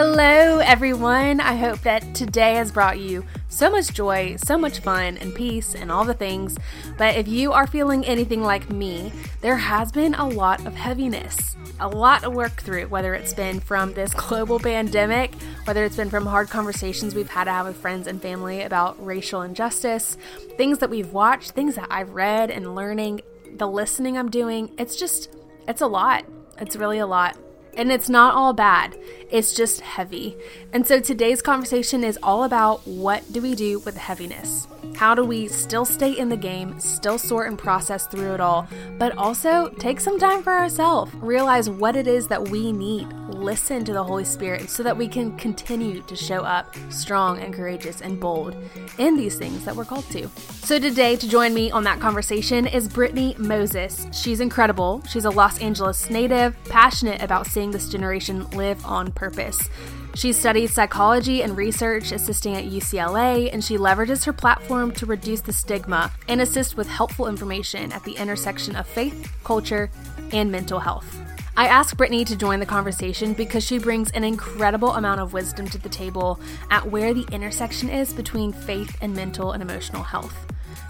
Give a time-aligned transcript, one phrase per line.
[0.00, 1.40] Hello, everyone.
[1.40, 5.74] I hope that today has brought you so much joy, so much fun, and peace,
[5.74, 6.56] and all the things.
[6.96, 11.56] But if you are feeling anything like me, there has been a lot of heaviness,
[11.80, 15.34] a lot to work through, whether it's been from this global pandemic,
[15.64, 19.04] whether it's been from hard conversations we've had to have with friends and family about
[19.04, 20.16] racial injustice,
[20.56, 23.22] things that we've watched, things that I've read and learning,
[23.56, 24.72] the listening I'm doing.
[24.78, 25.34] It's just,
[25.66, 26.24] it's a lot.
[26.60, 27.36] It's really a lot.
[27.78, 28.98] And it's not all bad,
[29.30, 30.36] it's just heavy.
[30.72, 34.66] And so today's conversation is all about what do we do with heaviness?
[34.96, 38.66] How do we still stay in the game, still sort and process through it all,
[38.98, 43.84] but also take some time for ourselves, realize what it is that we need, listen
[43.84, 48.00] to the Holy Spirit so that we can continue to show up strong and courageous
[48.00, 48.56] and bold
[48.98, 50.28] in these things that we're called to.
[50.64, 54.06] So today, to join me on that conversation is Brittany Moses.
[54.12, 55.02] She's incredible.
[55.08, 59.68] She's a Los Angeles native, passionate about seeing this generation live on purpose.
[60.14, 65.42] She studies psychology and research, assisting at UCLA, and she leverages her platform to reduce
[65.42, 69.90] the stigma and assist with helpful information at the intersection of faith, culture,
[70.32, 71.20] and mental health.
[71.56, 75.66] I asked Brittany to join the conversation because she brings an incredible amount of wisdom
[75.70, 76.38] to the table
[76.70, 80.46] at where the intersection is between faith and mental and emotional health.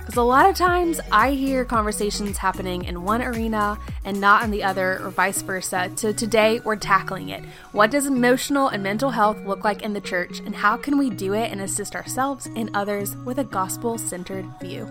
[0.09, 4.51] Because a lot of times I hear conversations happening in one arena and not in
[4.51, 5.91] the other, or vice versa.
[5.97, 7.45] So today we're tackling it.
[7.73, 11.11] What does emotional and mental health look like in the church, and how can we
[11.11, 14.89] do it and assist ourselves and others with a gospel centered view?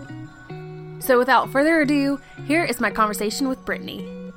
[1.00, 4.27] So without further ado, here is my conversation with Brittany.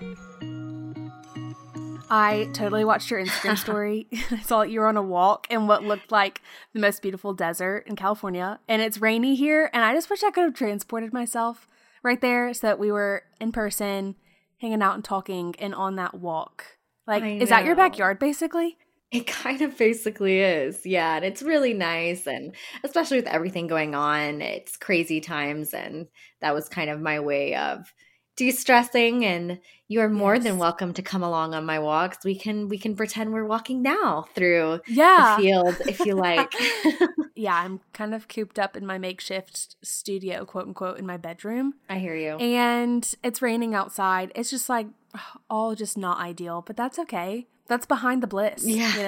[2.11, 4.07] I totally watched your Instagram story.
[4.31, 6.41] I saw that you were on a walk in what looked like
[6.73, 9.69] the most beautiful desert in California, and it's rainy here.
[9.73, 11.67] And I just wish I could have transported myself
[12.03, 14.15] right there so that we were in person,
[14.57, 16.65] hanging out and talking, and on that walk.
[17.07, 18.77] Like, is that your backyard basically?
[19.11, 20.85] It kind of basically is.
[20.85, 21.15] Yeah.
[21.17, 22.27] And it's really nice.
[22.27, 25.73] And especially with everything going on, it's crazy times.
[25.73, 26.07] And
[26.39, 27.93] that was kind of my way of
[28.35, 30.45] de-stressing and you are more yes.
[30.45, 32.23] than welcome to come along on my walks.
[32.23, 35.35] We can we can pretend we're walking now through yeah.
[35.35, 36.53] the field if you like.
[37.33, 41.73] Yeah i'm kind of cooped up in my makeshift studio quote unquote in my bedroom.
[41.89, 42.35] I hear you.
[42.37, 44.31] And it's raining outside.
[44.35, 44.87] It's just like
[45.49, 47.47] all just not ideal but that's okay.
[47.67, 48.95] That's behind the bliss yeah.
[48.95, 49.03] you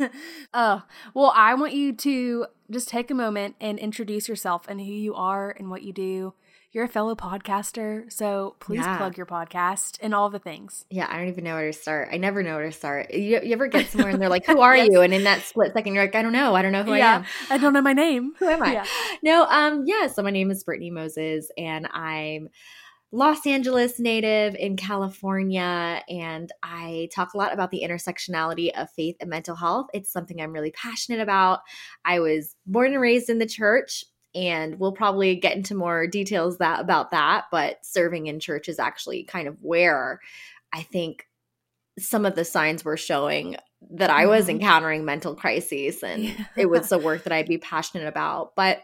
[0.00, 0.08] know?
[0.54, 0.82] Oh
[1.12, 5.14] well i want you to just take a moment and introduce yourself and who you
[5.14, 6.32] are and what you do
[6.74, 8.96] you're a fellow podcaster, so please yeah.
[8.96, 10.84] plug your podcast and all the things.
[10.90, 12.08] Yeah, I don't even know where to start.
[12.10, 13.14] I never know where to start.
[13.14, 14.88] You, you ever get somewhere and they're like, "Who are yes.
[14.90, 16.56] you?" And in that split second, you're like, "I don't know.
[16.56, 17.12] I don't know who yeah.
[17.12, 17.24] I am.
[17.48, 18.32] I don't know my name.
[18.40, 18.86] Who am I?" Yeah.
[19.22, 20.08] No, um, yeah.
[20.08, 22.48] So my name is Brittany Moses, and I'm
[23.12, 29.14] Los Angeles native in California, and I talk a lot about the intersectionality of faith
[29.20, 29.86] and mental health.
[29.94, 31.60] It's something I'm really passionate about.
[32.04, 36.58] I was born and raised in the church, and we'll probably get into more details
[36.58, 40.20] that about that but serving in church is actually kind of where
[40.72, 41.26] i think
[41.98, 43.56] some of the signs were showing
[43.90, 44.56] that I was mm-hmm.
[44.56, 46.44] encountering mental crises and yeah.
[46.56, 48.54] it was the work that I'd be passionate about.
[48.56, 48.82] But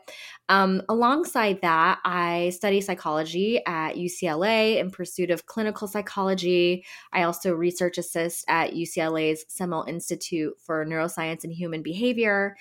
[0.49, 6.85] um, alongside that, I study psychology at UCLA in pursuit of clinical psychology.
[7.13, 12.57] I also research assist at UCLA's Semel Institute for Neuroscience and Human Behavior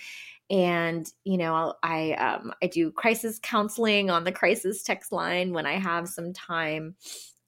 [0.49, 5.65] and you know i um, i do crisis counseling on the crisis text line when
[5.65, 6.95] i have some time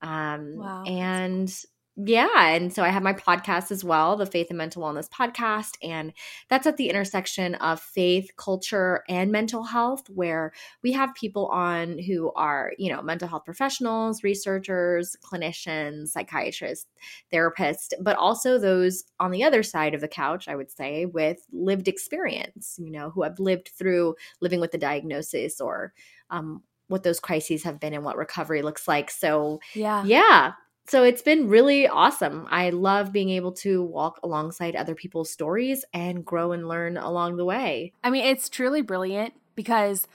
[0.04, 0.84] um, wow.
[0.86, 1.64] and
[1.98, 5.72] yeah and so i have my podcast as well the faith and mental wellness podcast
[5.84, 6.14] and
[6.50, 10.54] that's at the intersection of faith culture and mental health where
[10.84, 16.88] we have people on who are you know mental health professionals researchers clinicians psychiatrists
[17.32, 21.40] therapists but also those on the other side of the couch i would say with
[21.52, 25.94] lived experience you know who have lived through living with the diagnosis or
[26.30, 29.10] um, what those crises have been and what recovery looks like.
[29.10, 30.04] So yeah.
[30.06, 30.52] yeah
[30.88, 32.48] so it's been really awesome.
[32.50, 37.38] I love being able to walk alongside other people's stories and grow and learn along
[37.38, 37.94] the way.
[38.04, 40.08] I mean, it's truly brilliant because,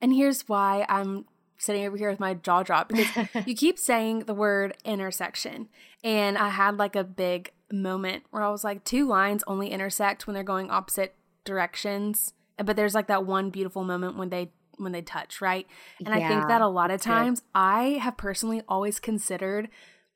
[0.00, 1.24] and here's why I'm
[1.56, 5.68] sitting over here with my jaw dropped because you keep saying the word intersection.
[6.02, 10.26] And I had like a big moment where I was like, two lines only intersect
[10.26, 12.32] when they're going opposite directions.
[12.62, 15.66] But there's like that one beautiful moment when they when they touch, right?
[15.98, 17.46] And yeah, I think that a lot of times good.
[17.54, 19.68] I have personally always considered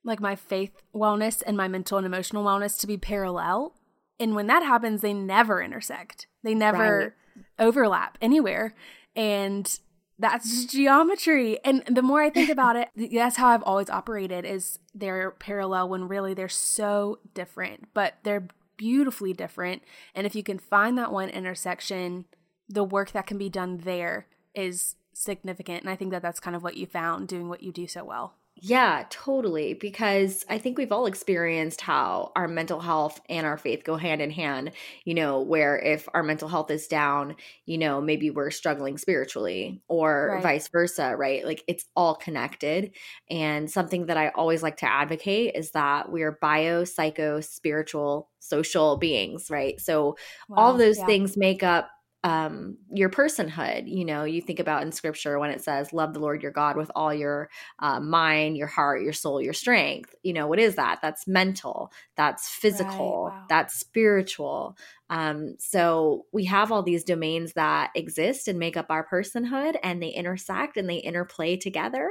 [0.05, 3.75] like my faith wellness and my mental and emotional wellness to be parallel.
[4.19, 6.27] And when that happens, they never intersect.
[6.43, 7.45] They never right.
[7.59, 8.75] overlap anywhere.
[9.15, 9.79] And
[10.19, 11.59] that's geometry.
[11.65, 15.89] And the more I think about it, that's how I've always operated is they're parallel
[15.89, 19.83] when really they're so different, but they're beautifully different.
[20.15, 22.27] And if you can find that one intersection,
[22.69, 25.83] the work that can be done there is significant.
[25.83, 28.05] And I think that that's kind of what you found doing what you do so
[28.05, 28.35] well.
[28.65, 29.75] Yeah, totally.
[29.75, 34.23] Because I think we've all experienced how our mental health and our faith go hand
[34.23, 34.71] in hand.
[35.05, 37.35] You know, where if our mental health is down,
[37.67, 40.43] you know, maybe we're struggling spiritually or right.
[40.45, 41.45] vice versa, right?
[41.45, 42.93] Like it's all connected.
[43.29, 48.31] And something that I always like to advocate is that we are bio, psycho, spiritual,
[48.39, 49.81] social beings, right?
[49.81, 50.17] So
[50.49, 51.07] wow, all those yeah.
[51.07, 51.91] things make up
[52.25, 53.85] um, your personhood.
[53.87, 56.77] You know, you think about in scripture when it says, Love the Lord your God
[56.77, 60.15] with all your uh, mind, your heart, your soul, your strength.
[60.23, 61.01] You know, what is that?
[61.03, 63.45] That's mental, that's physical, right, wow.
[63.49, 64.77] that's spiritual.
[65.11, 70.03] Um, so we have all these domains that exist and make up our personhood, and
[70.03, 72.09] they intersect and they interplay together.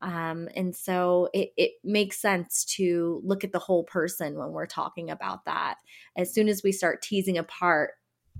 [0.00, 4.66] Um, and so it, it makes sense to look at the whole person when we're
[4.66, 5.74] talking about that.
[6.16, 7.90] As soon as we start teasing apart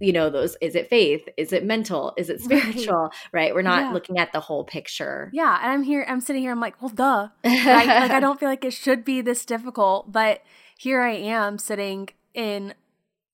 [0.00, 3.54] you know those is it faith is it mental is it spiritual right, right?
[3.54, 3.92] we're not yeah.
[3.92, 6.90] looking at the whole picture yeah and i'm here i'm sitting here i'm like well
[6.90, 7.66] duh right?
[7.66, 10.42] like i don't feel like it should be this difficult but
[10.76, 12.74] here i am sitting in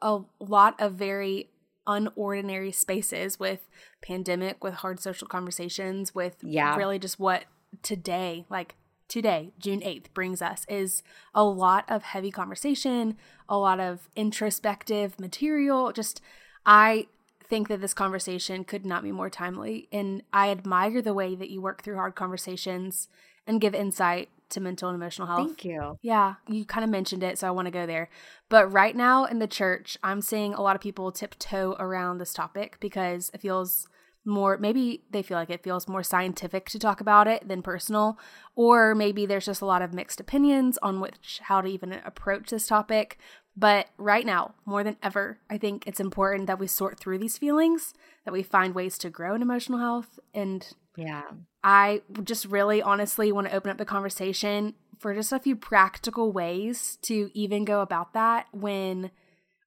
[0.01, 1.51] a lot of very
[1.87, 3.69] unordinary spaces with
[4.03, 7.45] pandemic with hard social conversations with yeah really just what
[7.83, 8.75] today like
[9.07, 11.03] today june 8th brings us is
[11.35, 13.17] a lot of heavy conversation
[13.51, 16.23] a lot of introspective material just
[16.67, 17.07] I
[17.47, 19.89] think that this conversation could not be more timely.
[19.93, 23.09] And I admire the way that you work through hard conversations
[23.47, 25.47] and give insight to mental and emotional health.
[25.47, 25.99] Thank you.
[26.01, 28.09] Yeah, you kind of mentioned it, so I want to go there.
[28.49, 32.33] But right now in the church, I'm seeing a lot of people tiptoe around this
[32.33, 33.89] topic because it feels
[34.25, 38.19] more maybe they feel like it feels more scientific to talk about it than personal
[38.55, 42.49] or maybe there's just a lot of mixed opinions on which how to even approach
[42.49, 43.19] this topic
[43.57, 47.39] but right now, more than ever, I think it's important that we sort through these
[47.39, 50.19] feelings, that we find ways to grow in emotional health.
[50.33, 50.67] And
[50.97, 51.23] yeah,
[51.63, 56.33] I just really honestly want to open up the conversation for just a few practical
[56.33, 59.11] ways to even go about that when,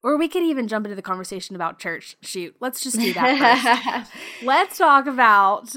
[0.04, 2.18] or we could even jump into the conversation about church.
[2.22, 4.12] Shoot, let's just do that first.
[4.44, 5.76] let's talk about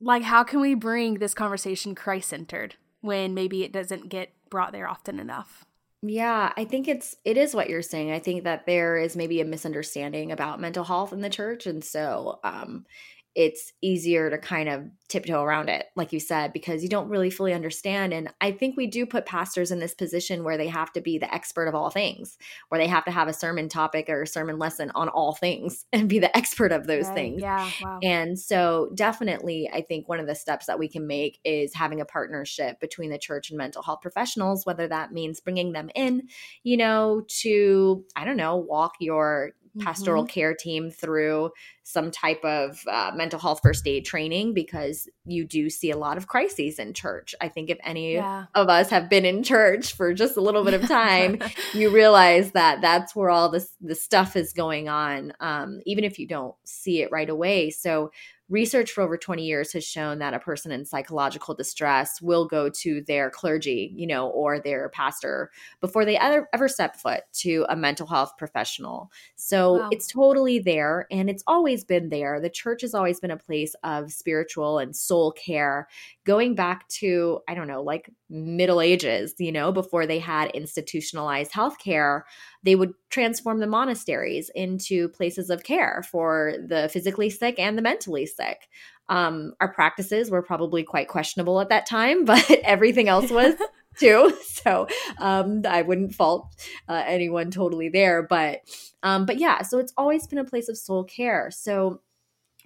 [0.00, 4.72] like how can we bring this conversation Christ centered when maybe it doesn't get brought
[4.72, 5.64] there often enough.
[6.02, 8.12] Yeah, I think it's it is what you're saying.
[8.12, 11.82] I think that there is maybe a misunderstanding about mental health in the church and
[11.84, 12.86] so um
[13.34, 17.30] it's easier to kind of tiptoe around it, like you said, because you don't really
[17.30, 18.12] fully understand.
[18.12, 21.18] And I think we do put pastors in this position where they have to be
[21.18, 22.36] the expert of all things,
[22.68, 25.86] where they have to have a sermon topic or a sermon lesson on all things
[25.92, 27.14] and be the expert of those right.
[27.14, 27.42] things.
[27.42, 27.70] Yeah.
[27.82, 28.00] Wow.
[28.02, 32.00] And so, definitely, I think one of the steps that we can make is having
[32.00, 36.28] a partnership between the church and mental health professionals, whether that means bringing them in,
[36.64, 40.30] you know, to, I don't know, walk your pastoral mm-hmm.
[40.30, 41.50] care team through
[41.82, 46.16] some type of uh, mental health first aid training because you do see a lot
[46.16, 47.34] of crises in church.
[47.40, 48.44] I think if any yeah.
[48.54, 51.38] of us have been in church for just a little bit of time,
[51.72, 56.18] you realize that that's where all this the stuff is going on, um, even if
[56.18, 57.70] you don't see it right away.
[57.70, 58.10] So
[58.48, 62.68] research for over 20 years has shown that a person in psychological distress will go
[62.68, 65.50] to their clergy, you know, or their pastor
[65.80, 69.10] before they ever, ever step foot to a mental health professional.
[69.36, 69.88] So wow.
[69.92, 72.40] it's totally there and it's always been there.
[72.40, 75.88] The church has always been a place of spiritual and soul care
[76.24, 81.52] going back to, I don't know, like Middle Ages, you know, before they had institutionalized
[81.52, 82.22] healthcare,
[82.68, 87.82] they would transform the monasteries into places of care for the physically sick and the
[87.82, 88.68] mentally sick.
[89.08, 93.54] Um, our practices were probably quite questionable at that time, but everything else was.
[93.98, 94.36] too.
[94.58, 96.48] So um, I wouldn't fault
[96.88, 98.60] uh, anyone totally there, but
[99.04, 99.62] um, but yeah.
[99.62, 101.52] So it's always been a place of soul care.
[101.52, 102.00] So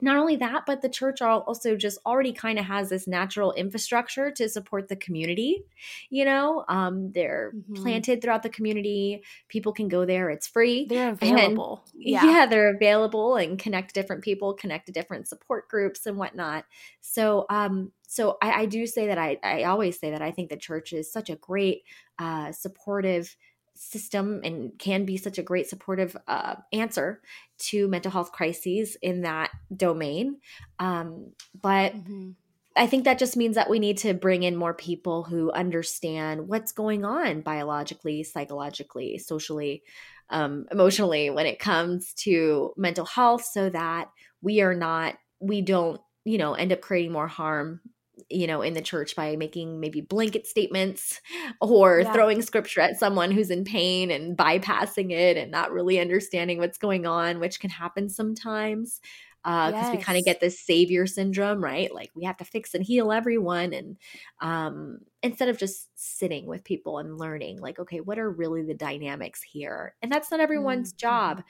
[0.03, 4.33] not only that, but the church also just already kind of has this natural infrastructure
[4.33, 5.65] to support the community.
[6.11, 7.83] You know, um, they're mm-hmm.
[7.83, 9.23] planted throughout the community.
[9.49, 10.29] People can go there.
[10.31, 10.87] It's free.
[10.87, 11.85] They're available.
[11.95, 12.25] And, yeah.
[12.25, 16.65] yeah, they're available and connect different people, connect to different support groups and whatnot.
[17.01, 20.51] So, um, so I, I, do say that I, I always say that I think
[20.51, 21.85] the church is such a great
[22.19, 23.37] uh, supportive
[23.83, 27.21] system and can be such a great supportive uh, answer
[27.59, 30.39] to mental health crises in that domain.
[30.79, 32.31] Um, but mm-hmm.
[32.77, 36.49] I think that just means that we need to bring in more people who understand
[36.49, 39.83] what's going on biologically, psychologically, socially,
[40.31, 44.09] um, emotionally when it comes to mental health so that
[44.41, 47.81] we are not, we don't, you know, end up creating more harm
[48.29, 51.21] you know, in the church by making maybe blanket statements
[51.61, 52.13] or yeah.
[52.13, 56.79] throwing scripture at someone who's in pain and bypassing it and not really understanding what's
[56.79, 59.01] going on, which can happen sometimes.
[59.45, 59.97] Because uh, yes.
[59.97, 61.93] we kind of get this savior syndrome, right?
[61.93, 63.97] Like we have to fix and heal everyone, and
[64.41, 68.75] um, instead of just sitting with people and learning, like, okay, what are really the
[68.75, 69.97] dynamics here?
[70.01, 71.09] And that's not everyone's mm-hmm.
[71.09, 71.43] job,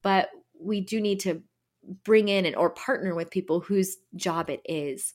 [0.00, 0.28] but
[0.60, 1.42] we do need to
[2.04, 5.14] bring in and or partner with people whose job it is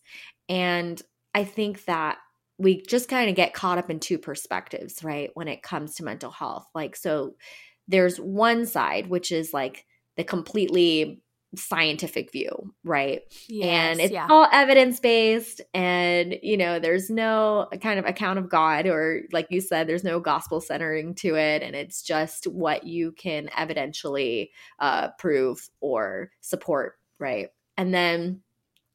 [0.50, 1.02] and
[1.34, 2.18] I think that
[2.58, 5.30] we just kind of get caught up in two perspectives, right?
[5.34, 6.66] When it comes to mental health.
[6.74, 7.36] Like, so
[7.88, 9.86] there's one side, which is like
[10.16, 11.22] the completely
[11.56, 13.22] scientific view, right?
[13.48, 14.28] Yes, and it's yeah.
[14.30, 19.48] all evidence based, and you know, there's no kind of account of God, or like
[19.50, 24.50] you said, there's no gospel centering to it, and it's just what you can evidentially
[24.80, 27.50] uh, prove or support, right?
[27.78, 28.42] And then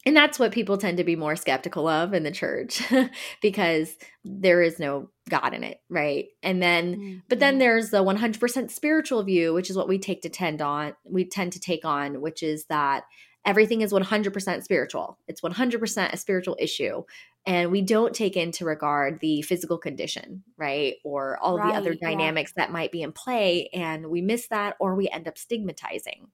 [0.07, 2.83] and that's what people tend to be more skeptical of in the church
[3.43, 7.19] because there is no god in it right and then mm-hmm.
[7.29, 10.95] but then there's the 100% spiritual view which is what we take to tend on
[11.05, 13.05] we tend to take on which is that
[13.47, 17.03] everything is 100% spiritual it's 100% a spiritual issue
[17.47, 21.95] and we don't take into regard the physical condition right or all right, the other
[21.95, 22.65] dynamics yeah.
[22.65, 26.27] that might be in play and we miss that or we end up stigmatizing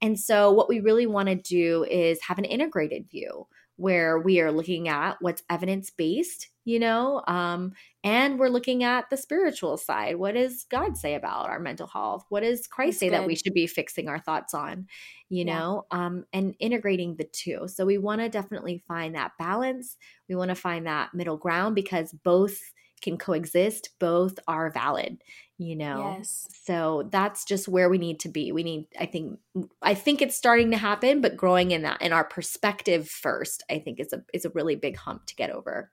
[0.00, 4.40] and so, what we really want to do is have an integrated view where we
[4.40, 9.76] are looking at what's evidence based, you know, um, and we're looking at the spiritual
[9.76, 10.16] side.
[10.16, 12.24] What does God say about our mental health?
[12.28, 13.14] What does Christ That's say good.
[13.14, 14.88] that we should be fixing our thoughts on,
[15.28, 15.58] you yeah.
[15.58, 17.68] know, um, and integrating the two.
[17.68, 19.96] So, we want to definitely find that balance.
[20.28, 22.60] We want to find that middle ground because both
[23.02, 25.18] can coexist, both are valid
[25.58, 26.48] you know yes.
[26.64, 29.38] so that's just where we need to be we need i think
[29.82, 33.78] i think it's starting to happen but growing in that in our perspective first i
[33.78, 35.90] think is a is a really big hump to get over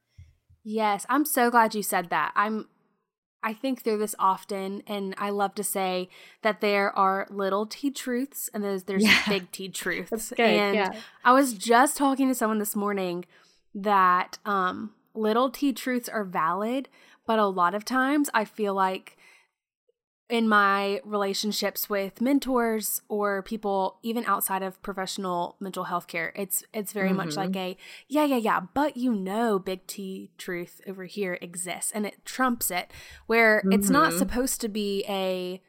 [0.64, 2.68] yes i'm so glad you said that i'm
[3.48, 6.10] I think through this often, and I love to say
[6.42, 9.22] that there are little T truths and there's there's yeah.
[9.30, 10.32] big T truths.
[10.32, 10.94] Good, and yeah.
[11.24, 13.26] I was just talking to someone this morning
[13.76, 16.90] that um, little T truths are valid,
[17.26, 19.18] but a lot of times I feel like
[20.28, 26.64] in my relationships with mentors or people even outside of professional mental health care it's
[26.74, 27.18] it's very mm-hmm.
[27.18, 31.92] much like a yeah yeah yeah but you know big t truth over here exists
[31.94, 32.90] and it trumps it
[33.28, 33.74] where mm-hmm.
[33.74, 34.18] it's not mm-hmm.
[34.18, 35.62] supposed to be a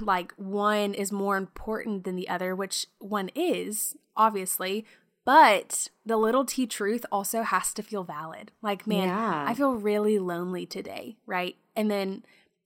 [0.00, 4.86] like one is more important than the other which one is obviously
[5.24, 9.44] but the little t truth also has to feel valid like man yeah.
[9.46, 12.22] i feel really lonely today right and then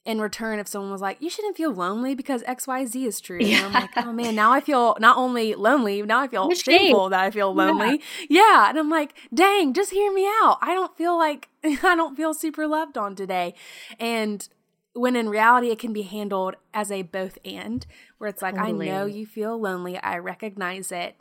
[0.09, 3.38] in return if someone was like, you shouldn't feel lonely because XYZ is true.
[3.43, 3.67] Yeah.
[3.67, 7.11] And I'm like, oh man, now I feel not only lonely, now I feel shameful
[7.11, 8.00] that I feel lonely.
[8.27, 8.41] Yeah.
[8.41, 8.71] yeah.
[8.71, 10.57] And I'm like, dang, just hear me out.
[10.62, 13.55] I don't feel like, I don't feel super loved on today.
[14.00, 14.49] And
[14.95, 17.85] when in reality, it can be handled as a both and,
[18.17, 18.91] where it's like, totally.
[18.91, 19.99] I know you feel lonely.
[19.99, 21.17] I recognize it.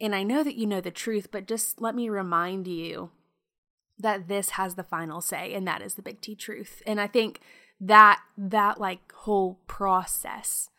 [0.00, 3.10] And I know that you know the truth, but just let me remind you
[3.98, 6.82] that this has the final say, and that is the big T truth.
[6.86, 7.40] And I think
[7.80, 10.70] that that like whole process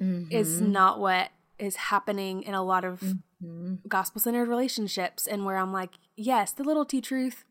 [0.00, 0.32] mm-hmm.
[0.32, 3.74] is not what is happening in a lot of mm-hmm.
[3.86, 7.44] gospel centered relationships and where I'm like, yes, the little T truth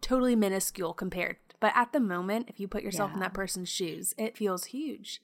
[0.00, 1.36] totally minuscule compared.
[1.60, 3.14] But at the moment, if you put yourself yeah.
[3.14, 5.20] in that person's shoes, it feels huge.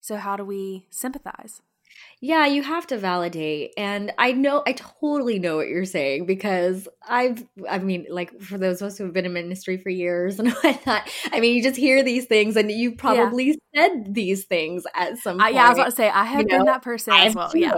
[0.00, 1.62] So how do we sympathize?
[2.20, 3.72] Yeah, you have to validate.
[3.76, 8.56] And I know, I totally know what you're saying because I've, I mean, like for
[8.56, 11.62] those of us who have been in ministry for years and whatnot, I mean, you
[11.62, 13.54] just hear these things and you probably yeah.
[13.88, 15.50] said these things at some point.
[15.50, 16.64] Uh, yeah, I was about to say, I have you been know?
[16.66, 17.50] that person as well.
[17.54, 17.74] Yeah.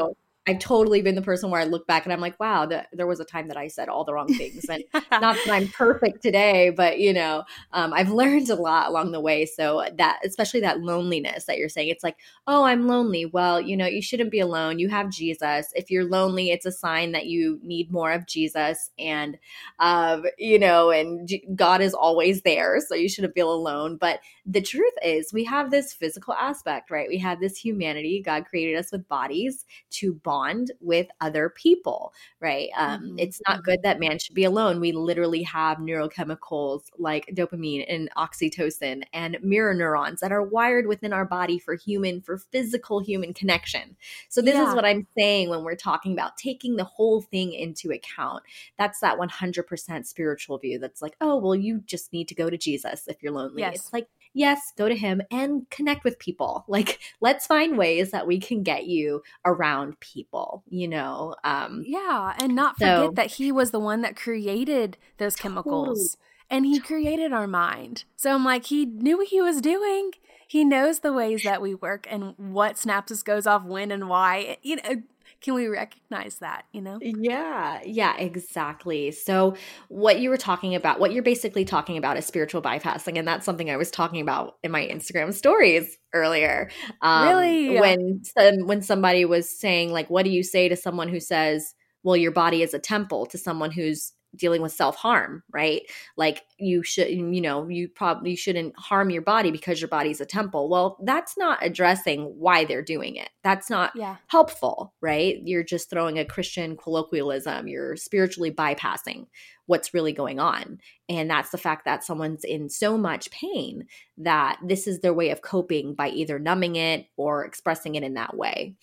[0.49, 3.09] I've totally been the person where I look back and I'm like, wow, the, there
[3.09, 4.65] was a time that I said all the wrong things.
[4.69, 9.11] And not that I'm perfect today, but you know, um, I've learned a lot along
[9.11, 9.45] the way.
[9.45, 13.27] So that, especially that loneliness that you're saying, it's like, oh, I'm lonely.
[13.27, 14.79] Well, you know, you shouldn't be alone.
[14.79, 15.73] You have Jesus.
[15.75, 18.91] If you're lonely, it's a sign that you need more of Jesus.
[19.01, 19.39] And,
[19.81, 22.79] um, you know, and God is always there.
[22.87, 23.97] So you shouldn't feel alone.
[23.97, 27.09] But the truth is, we have this physical aspect, right?
[27.09, 28.23] We have this humanity.
[28.25, 32.69] God created us with bodies to bond bond with other people, right?
[32.77, 33.19] Um, mm-hmm.
[33.19, 34.81] It's not good that man should be alone.
[34.81, 41.13] We literally have neurochemicals like dopamine and oxytocin and mirror neurons that are wired within
[41.13, 43.97] our body for human, for physical human connection.
[44.29, 44.69] So, this yeah.
[44.69, 48.43] is what I'm saying when we're talking about taking the whole thing into account.
[48.79, 52.59] That's that 100% spiritual view that's like, oh, well, you just need to go to
[52.59, 53.63] Jesus if you're lonely.
[53.63, 53.77] Yes.
[53.77, 56.65] It's like, yes, go to him and connect with people.
[56.77, 61.35] Like, let's find ways that we can get you around people, you know?
[61.43, 62.35] Um, yeah.
[62.39, 66.19] And not forget that he was the one that created those chemicals
[66.51, 68.05] and he created our mind.
[68.15, 70.11] So I'm like, he knew what he was doing.
[70.47, 74.59] He knows the ways that we work and what synapses goes off when and why.
[74.63, 75.03] You know,
[75.41, 76.99] can we recognize that you know?
[77.01, 79.11] Yeah yeah exactly.
[79.11, 79.57] So
[79.89, 83.45] what you were talking about what you're basically talking about is spiritual bypassing and that's
[83.45, 86.71] something i was talking about in my instagram stories earlier
[87.03, 91.09] um, really when some, when somebody was saying like what do you say to someone
[91.09, 95.83] who says well your body is a temple to someone who's dealing with self-harm right?
[96.17, 100.27] Like you should you know you probably shouldn't harm your body because your body's a
[100.27, 100.69] temple.
[100.69, 103.31] Well that's not addressing why they're doing it.
[103.43, 104.17] That's not yeah.
[104.29, 105.37] helpful right?
[105.45, 107.69] You're just throwing a christian colloquialism.
[107.69, 109.27] You're spiritually bypassing
[109.67, 110.79] what's really going on.
[111.09, 113.87] And that's the fact that someone's in so much pain
[114.19, 118.15] that this is their way of coping by either numbing it or expressing it in
[118.15, 118.77] that way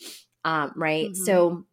[0.46, 1.08] um, right?
[1.08, 1.24] Mm-hmm.
[1.24, 1.66] so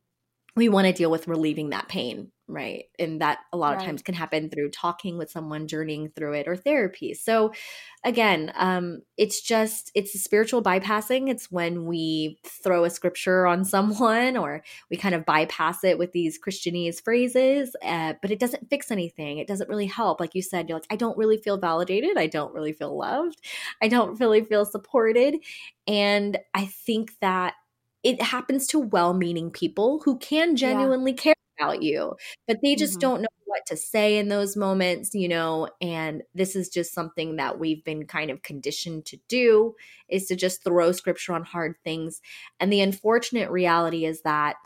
[0.57, 2.85] we want to deal with relieving that pain right?
[2.99, 3.80] And that a lot right.
[3.80, 7.14] of times can happen through talking with someone journeying through it or therapy.
[7.14, 7.52] So
[8.02, 11.28] again um it's just it's a spiritual bypassing.
[11.30, 16.12] It's when we throw a scripture on someone or we kind of bypass it with
[16.12, 19.38] these christianese phrases uh, but it doesn't fix anything.
[19.38, 20.21] It doesn't really help.
[20.21, 22.16] Like you said you're like i don't really feel validated.
[22.16, 23.40] I don't really feel loved.
[23.83, 25.37] I don't really feel supported.
[25.87, 27.54] And i think that
[28.02, 31.23] it happens to well-meaning people who can genuinely yeah.
[31.23, 32.14] care about you,
[32.47, 33.00] but they just mm-hmm.
[33.00, 37.37] don't know what to say in those moments, you know, and this is just something
[37.37, 39.75] that we've been kind of conditioned to do
[40.09, 42.21] is to just throw scripture on hard things.
[42.61, 44.57] And the unfortunate reality is that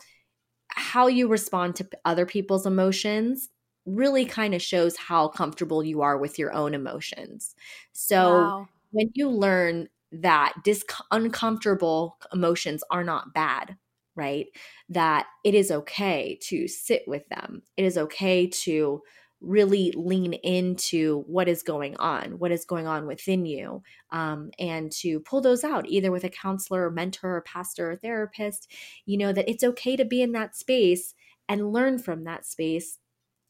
[0.69, 3.49] how you respond to other people's emotions
[3.85, 7.55] really kind of shows how comfortable you are with your own emotions.
[7.93, 8.67] So wow.
[8.91, 13.77] when you learn that dis- uncomfortable emotions are not bad,
[14.15, 14.47] right?
[14.89, 17.61] That it is okay to sit with them.
[17.77, 19.01] It is okay to
[19.41, 24.91] really lean into what is going on, what is going on within you, um, and
[24.91, 28.71] to pull those out either with a counselor, or mentor, or pastor, or therapist.
[29.05, 31.13] You know, that it's okay to be in that space
[31.47, 32.97] and learn from that space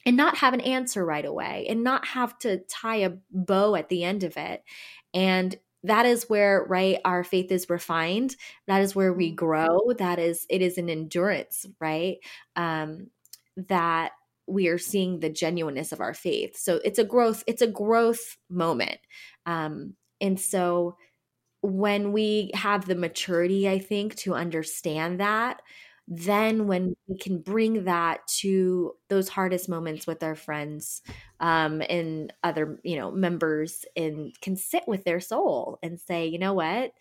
[0.05, 3.89] and not have an answer right away and not have to tie a bow at
[3.89, 4.63] the end of it.
[5.13, 8.35] And that is where right our faith is refined.
[8.67, 9.35] That is where we mm-hmm.
[9.35, 9.79] grow.
[9.97, 12.17] That is it is an endurance right
[12.55, 13.07] um
[13.69, 14.11] that
[14.47, 16.57] we are seeing the genuineness of our faith.
[16.57, 18.99] So it's a growth it's a growth moment.
[19.45, 20.97] Um and so
[21.61, 25.61] when we have the maturity i think to understand that
[26.07, 31.01] then when we can bring that to those hardest moments with our friends
[31.39, 36.39] um, and other you know members and can sit with their soul and say you
[36.39, 36.91] know what?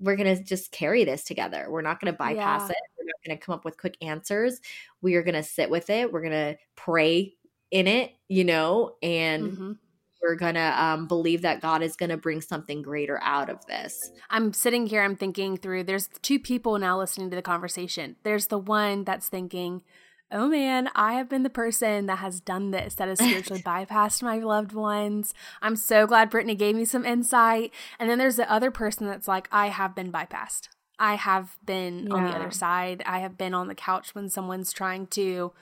[0.00, 1.66] We're going to just carry this together.
[1.68, 2.70] We're not going to bypass yeah.
[2.70, 2.76] it.
[2.98, 4.60] We're not going to come up with quick answers.
[5.02, 6.10] We are going to sit with it.
[6.10, 7.34] We're going to pray
[7.70, 9.72] in it you know and mm-hmm
[10.22, 14.10] we're gonna um, believe that God is gonna bring something greater out of this.
[14.28, 15.84] I'm sitting here, I'm thinking through.
[15.84, 18.16] There's two people now listening to the conversation.
[18.22, 19.82] There's the one that's thinking,
[20.30, 24.22] "Oh man, I have been the person that has done this, that has spiritually bypassed
[24.22, 27.72] my loved ones." I'm so glad Brittany gave me some insight.
[27.98, 30.68] And then there's the other person that's like, "I have been bypassed."
[31.00, 32.14] I have been yeah.
[32.14, 33.02] on the other side.
[33.06, 35.52] I have been on the couch when someone's trying to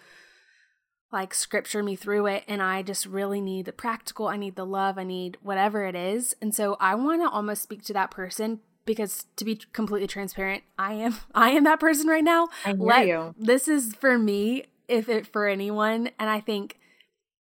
[1.10, 4.66] like scripture me through it and I just really need the practical, I need the
[4.66, 6.34] love, I need whatever it is.
[6.42, 10.64] And so I want to almost speak to that person because to be completely transparent,
[10.78, 12.48] I am I am that person right now.
[12.64, 13.34] I hear Let, you.
[13.38, 16.78] This is for me, if it for anyone, and I think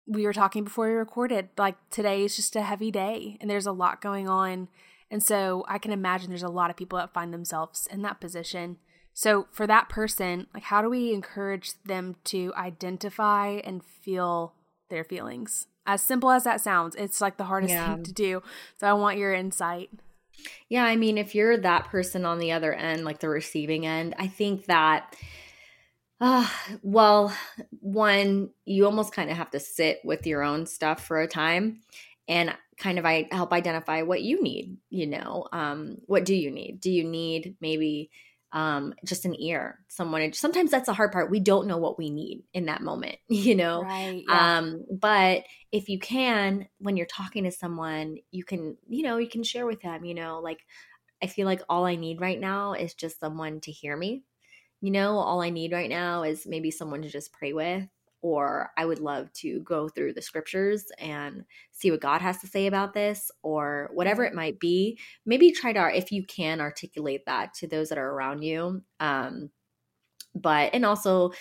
[0.06, 3.66] we were talking before we recorded, like today is just a heavy day and there's
[3.66, 4.68] a lot going on.
[5.10, 8.20] And so I can imagine there's a lot of people that find themselves in that
[8.20, 8.78] position.
[9.18, 14.54] So, for that person, like how do we encourage them to identify and feel
[14.90, 15.66] their feelings?
[15.84, 17.96] As simple as that sounds, it's like the hardest yeah.
[17.96, 18.44] thing to do.
[18.76, 19.90] So, I want your insight.
[20.68, 24.14] Yeah, I mean, if you're that person on the other end, like the receiving end,
[24.20, 25.16] I think that
[26.20, 26.48] uh,
[26.84, 27.36] well,
[27.80, 31.80] one, you almost kind of have to sit with your own stuff for a time
[32.28, 35.48] and kind of I help identify what you need, you know.
[35.50, 36.80] Um, what do you need?
[36.80, 38.10] Do you need maybe
[38.52, 40.32] um, just an ear, someone.
[40.32, 41.30] Sometimes that's the hard part.
[41.30, 43.82] We don't know what we need in that moment, you know.
[43.82, 44.24] Right.
[44.28, 44.58] Yeah.
[44.58, 49.28] Um, but if you can, when you're talking to someone, you can, you know, you
[49.28, 50.04] can share with them.
[50.04, 50.60] You know, like
[51.22, 54.24] I feel like all I need right now is just someone to hear me.
[54.80, 57.88] You know, all I need right now is maybe someone to just pray with
[58.20, 62.46] or I would love to go through the scriptures and see what God has to
[62.46, 64.98] say about this, or whatever it might be.
[65.24, 68.82] Maybe try to, if you can, articulate that to those that are around you.
[69.00, 69.50] Um,
[70.34, 71.32] but, and also,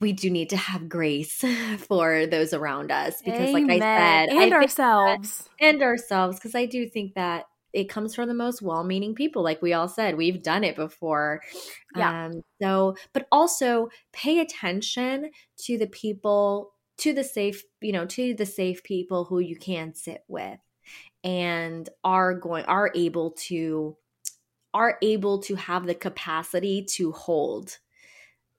[0.00, 1.44] we do need to have grace
[1.78, 3.66] for those around us because, Amen.
[3.68, 8.14] like I said, and I ourselves, and ourselves, because I do think that it comes
[8.14, 11.40] from the most well-meaning people like we all said we've done it before.
[11.96, 12.26] Yeah.
[12.26, 18.34] um so but also pay attention to the people to the safe you know to
[18.34, 20.58] the safe people who you can sit with
[21.24, 23.96] and are going are able to
[24.74, 27.78] are able to have the capacity to hold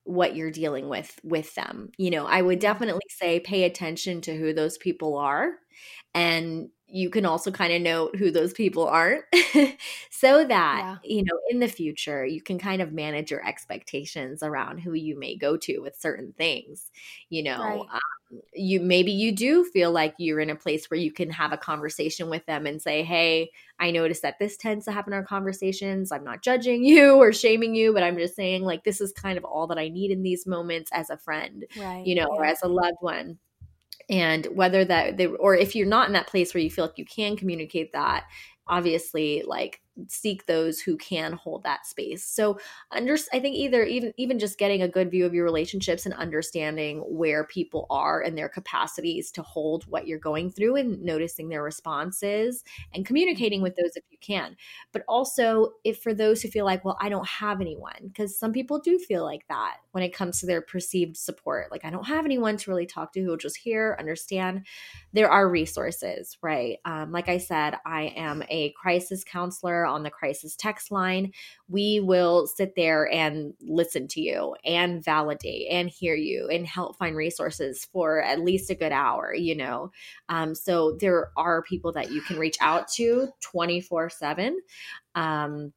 [0.04, 1.90] what you're dealing with with them.
[1.96, 5.52] You know i would definitely say pay attention to who those people are
[6.14, 9.24] and you can also kind of note who those people aren't
[10.10, 10.96] so that yeah.
[11.02, 15.18] you know in the future you can kind of manage your expectations around who you
[15.18, 16.90] may go to with certain things
[17.30, 17.80] you know right.
[17.80, 21.52] um, you maybe you do feel like you're in a place where you can have
[21.52, 25.18] a conversation with them and say hey i noticed that this tends to happen in
[25.18, 29.00] our conversations i'm not judging you or shaming you but i'm just saying like this
[29.00, 32.06] is kind of all that i need in these moments as a friend right.
[32.06, 32.38] you know yeah.
[32.38, 33.38] or as a loved one
[34.10, 36.98] and whether that they or if you're not in that place where you feel like
[36.98, 38.24] you can communicate that
[38.66, 42.24] obviously like seek those who can hold that space.
[42.24, 42.58] So
[42.90, 46.14] under I think either even even just getting a good view of your relationships and
[46.14, 51.48] understanding where people are and their capacities to hold what you're going through and noticing
[51.48, 54.56] their responses and communicating with those if you can.
[54.92, 58.52] But also if for those who feel like, well, I don't have anyone because some
[58.52, 61.70] people do feel like that when it comes to their perceived support.
[61.70, 64.66] Like I don't have anyone to really talk to who will just hear, understand.
[65.12, 66.78] There are resources, right?
[66.84, 71.32] Um, like I said, I am a crisis counselor on the crisis text line.
[71.68, 76.96] We will sit there and listen to you and validate and hear you and help
[76.96, 79.90] find resources for at least a good hour, you know.
[80.28, 84.58] Um, so there are people that you can reach out to 24 7.
[85.14, 85.72] Um,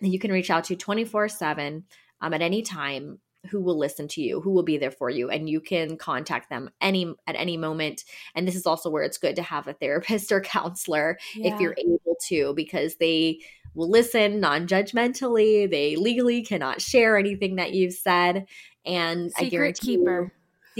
[0.00, 1.84] you can reach out to 24 7
[2.20, 5.30] um, at any time who will listen to you, who will be there for you,
[5.30, 8.04] and you can contact them any at any moment.
[8.34, 11.54] And this is also where it's good to have a therapist or counselor yeah.
[11.54, 13.40] if you're able to, because they
[13.74, 15.70] will listen non-judgmentally.
[15.70, 18.46] They legally cannot share anything that you've said,
[18.84, 20.32] and Secret I guarantee keeper.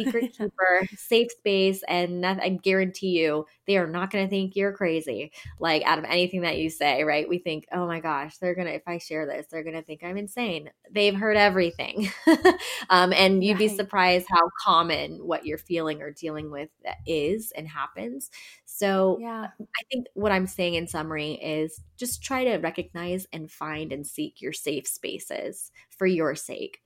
[0.04, 4.56] Secret keeper, safe space, and nothing, I guarantee you they are not going to think
[4.56, 5.32] you're crazy.
[5.60, 7.28] Like out of anything that you say, right?
[7.28, 10.16] We think, oh my gosh, they're gonna if I share this, they're gonna think I'm
[10.16, 10.70] insane.
[10.90, 12.10] They've heard everything,
[12.90, 13.58] um, and you'd right.
[13.58, 16.70] be surprised how common what you're feeling or dealing with
[17.06, 18.30] is and happens.
[18.64, 19.48] So yeah.
[19.60, 24.06] I think what I'm saying in summary is just try to recognize and find and
[24.06, 26.80] seek your safe spaces for your sake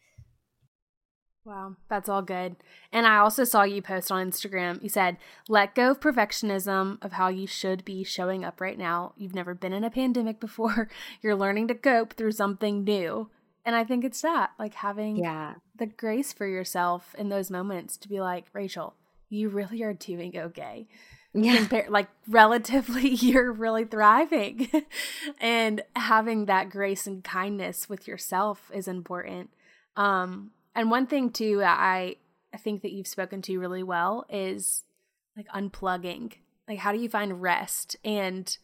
[1.44, 2.56] Wow, that's all good.
[2.92, 4.80] And I also saw you post on Instagram.
[4.80, 5.16] You said,
[5.48, 9.12] let go of perfectionism of how you should be showing up right now.
[9.16, 10.88] You've never been in a pandemic before.
[11.22, 13.28] You're learning to cope through something new.
[13.64, 15.54] And I think it's that, like having yeah.
[15.76, 18.94] the grace for yourself in those moments to be like, Rachel,
[19.28, 20.86] you really are doing okay.
[21.34, 21.56] Yeah.
[21.56, 24.68] Compare, like relatively, you're really thriving.
[25.40, 29.50] and having that grace and kindness with yourself is important.
[29.96, 32.16] Um, and one thing too, I
[32.54, 34.84] I think that you've spoken to really well is
[35.36, 36.34] like unplugging.
[36.68, 37.96] Like how do you find rest?
[38.04, 38.56] And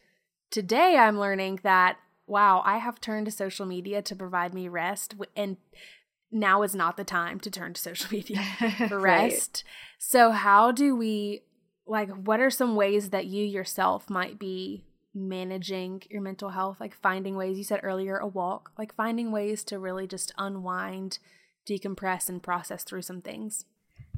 [0.50, 5.14] today I'm learning that wow, I have turned to social media to provide me rest
[5.34, 5.56] and
[6.30, 8.42] now is not the time to turn to social media
[8.88, 9.00] for rest.
[9.00, 9.64] right.
[9.98, 11.42] So how do we
[11.86, 16.94] like what are some ways that you yourself might be managing your mental health like
[16.94, 21.18] finding ways you said earlier a walk like finding ways to really just unwind
[21.68, 23.66] decompress and process through some things.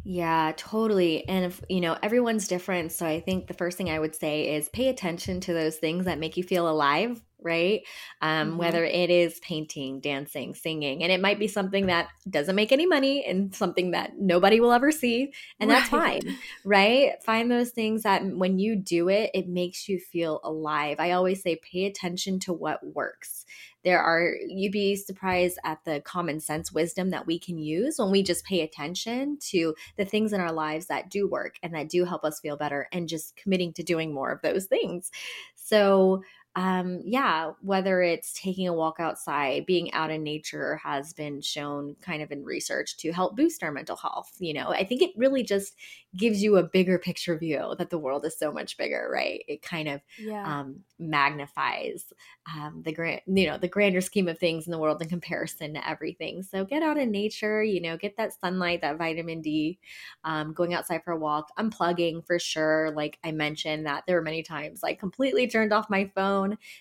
[0.05, 1.29] Yeah, totally.
[1.29, 2.93] And if, you know, everyone's different.
[2.93, 6.07] So I think the first thing I would say is pay attention to those things
[6.07, 7.83] that make you feel alive, right?
[8.21, 8.59] Um, mm-hmm.
[8.59, 12.87] Whether it is painting, dancing, singing, and it might be something that doesn't make any
[12.87, 15.33] money and something that nobody will ever see.
[15.61, 15.79] And right.
[15.79, 17.23] that's fine, right?
[17.23, 20.97] Find those things that when you do it, it makes you feel alive.
[20.99, 23.45] I always say pay attention to what works
[23.83, 28.11] there are you'd be surprised at the common sense wisdom that we can use when
[28.11, 31.89] we just pay attention to the things in our lives that do work and that
[31.89, 35.11] do help us feel better and just committing to doing more of those things
[35.55, 36.23] so
[36.57, 41.95] um, yeah, whether it's taking a walk outside, being out in nature has been shown
[42.01, 44.33] kind of in research to help boost our mental health.
[44.41, 45.77] You know, I think it really just
[46.17, 49.45] gives you a bigger picture view that the world is so much bigger, right?
[49.47, 50.61] It kind of yeah.
[50.61, 52.13] um, magnifies
[52.53, 55.75] um, the grand, you know, the grander scheme of things in the world in comparison
[55.75, 56.43] to everything.
[56.43, 59.79] So get out in nature, you know, get that sunlight, that vitamin D,
[60.25, 62.91] um, going outside for a walk, unplugging for sure.
[62.91, 66.40] Like I mentioned, that there were many times I completely turned off my phone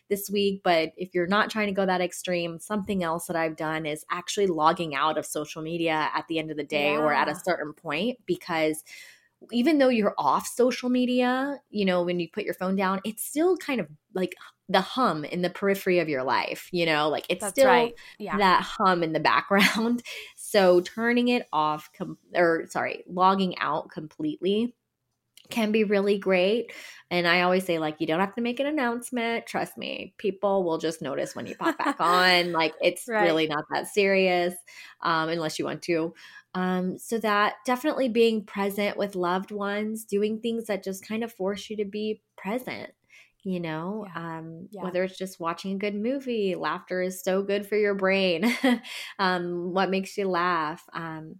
[0.10, 0.62] this week.
[0.64, 4.06] But if you're not trying to go that extreme, something else that I've done is
[4.12, 7.00] actually logging out of social media at the end of the day yeah.
[7.00, 8.84] or at a certain point because
[9.52, 13.24] even though you're off social media, you know, when you put your phone down, it's
[13.24, 14.36] still kind of like
[14.68, 17.94] the hum in the periphery of your life, you know, like it's That's still right.
[18.20, 18.38] yeah.
[18.38, 20.04] that hum in the background.
[20.52, 24.74] So turning it off com- or sorry, logging out completely
[25.50, 26.72] can be really great.
[27.12, 29.48] And I always say, like, you don't have to make an announcement.
[29.48, 32.52] Trust me, people will just notice when you pop back on.
[32.52, 33.24] Like, it's right.
[33.24, 34.54] really not that serious
[35.02, 36.14] um, unless you want to.
[36.56, 41.34] Um, so that definitely being present with loved ones, doing things that just kind of
[41.34, 42.92] force you to be present
[43.44, 44.38] you know yeah.
[44.38, 44.84] Um, yeah.
[44.84, 48.54] whether it's just watching a good movie laughter is so good for your brain
[49.20, 51.36] um, what makes you laugh um,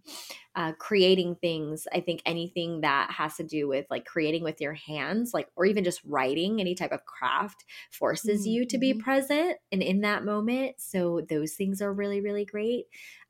[0.56, 4.74] uh, creating things i think anything that has to do with like creating with your
[4.74, 8.50] hands like or even just writing any type of craft forces mm-hmm.
[8.50, 9.00] you to be mm-hmm.
[9.00, 12.86] present and in that moment so those things are really really great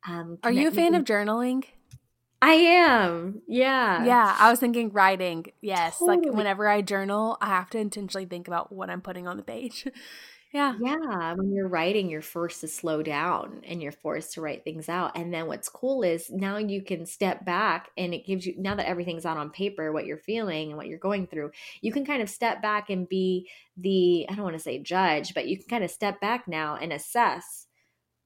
[0.08, 1.64] um, are you a fan of journaling
[2.42, 3.42] I am.
[3.46, 4.04] Yeah.
[4.04, 4.36] Yeah.
[4.38, 5.46] I was thinking writing.
[5.60, 5.98] Yes.
[5.98, 6.28] Totally.
[6.28, 9.42] Like whenever I journal, I have to intentionally think about what I'm putting on the
[9.42, 9.86] page.
[10.52, 10.74] yeah.
[10.80, 11.34] Yeah.
[11.34, 15.18] When you're writing, you're forced to slow down and you're forced to write things out.
[15.18, 18.74] And then what's cool is now you can step back and it gives you, now
[18.74, 21.50] that everything's out on paper, what you're feeling and what you're going through,
[21.82, 25.34] you can kind of step back and be the, I don't want to say judge,
[25.34, 27.66] but you can kind of step back now and assess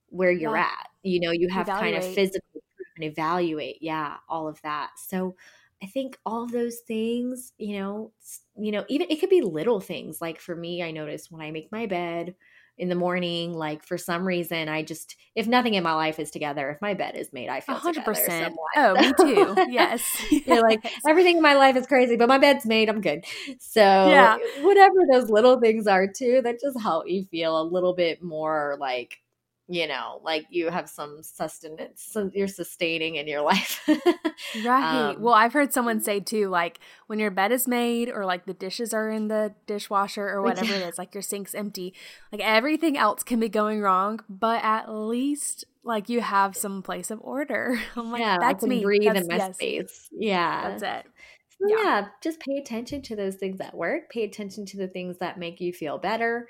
[0.08, 0.62] where you're yeah.
[0.62, 0.88] at.
[1.02, 1.94] You know, you have Evaluate.
[1.94, 2.53] kind of physical
[2.96, 4.90] and evaluate yeah all of that.
[4.96, 5.36] So
[5.82, 8.12] i think all of those things you know
[8.56, 11.50] you know even it could be little things like for me i notice when i
[11.50, 12.34] make my bed
[12.76, 16.30] in the morning like for some reason i just if nothing in my life is
[16.30, 19.54] together if my bed is made i feel 100% oh me too.
[19.70, 20.02] Yes
[20.46, 23.24] you're like everything in my life is crazy but my bed's made i'm good.
[23.60, 24.36] So yeah.
[24.62, 28.76] whatever those little things are too that just help you feel a little bit more
[28.80, 29.18] like
[29.66, 33.80] you know, like you have some sustenance, so you're sustaining in your life.
[34.64, 35.10] right.
[35.10, 38.44] Um, well, I've heard someone say too, like when your bed is made or like
[38.44, 40.80] the dishes are in the dishwasher or whatever yeah.
[40.80, 41.94] it is, like your sink's empty,
[42.30, 47.10] like everything else can be going wrong, but at least like you have some place
[47.10, 47.78] of order.
[47.96, 48.82] I'm like, yeah, that's me.
[48.82, 49.54] Breathe that's, in my yes.
[49.54, 50.08] space.
[50.12, 50.70] Yeah.
[50.70, 51.12] That's it.
[51.60, 51.76] So yeah.
[51.84, 54.10] yeah, just pay attention to those things at work.
[54.10, 56.48] Pay attention to the things that make you feel better.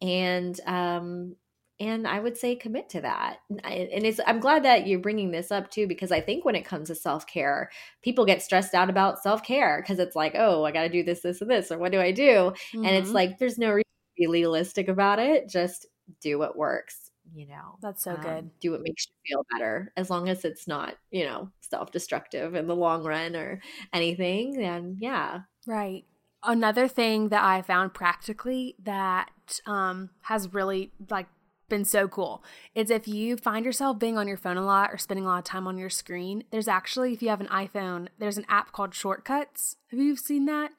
[0.00, 1.36] And um,
[1.78, 5.50] and i would say commit to that and it's i'm glad that you're bringing this
[5.50, 7.70] up too because i think when it comes to self-care
[8.02, 11.40] people get stressed out about self-care because it's like oh i gotta do this this
[11.40, 12.84] and this or what do i do mm-hmm.
[12.84, 13.16] and it's mm-hmm.
[13.16, 15.86] like there's no reason to be legalistic about it just
[16.20, 19.92] do what works you know that's so um, good do what makes you feel better
[19.96, 23.60] as long as it's not you know self-destructive in the long run or
[23.92, 26.04] anything then yeah right
[26.44, 29.30] another thing that i found practically that
[29.66, 31.26] um, has really like
[31.68, 32.42] been so cool
[32.74, 35.38] is if you find yourself being on your phone a lot or spending a lot
[35.38, 38.72] of time on your screen, there's actually, if you have an iPhone, there's an app
[38.72, 39.76] called Shortcuts.
[39.90, 40.72] Have you seen that?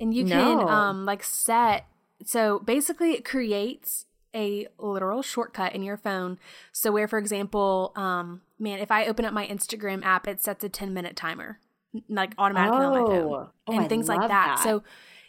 [0.00, 1.86] And you can um like set
[2.24, 6.38] so basically it creates a literal shortcut in your phone.
[6.72, 10.64] So where for example, um man, if I open up my Instagram app, it sets
[10.64, 11.60] a 10 minute timer
[12.08, 12.84] like automatically oh.
[12.84, 14.28] on my phone oh, and I things like that.
[14.28, 14.60] that.
[14.64, 14.82] So